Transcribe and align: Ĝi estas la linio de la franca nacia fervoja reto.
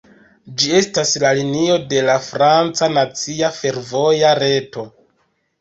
Ĝi 0.61 0.71
estas 0.77 1.11
la 1.23 1.33
linio 1.39 1.75
de 1.91 2.01
la 2.09 2.15
franca 2.29 2.89
nacia 2.97 3.53
fervoja 3.59 4.33
reto. 4.43 4.91